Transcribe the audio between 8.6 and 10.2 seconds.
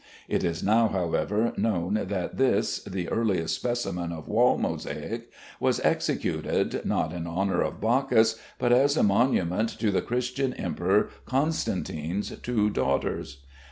as a monument to the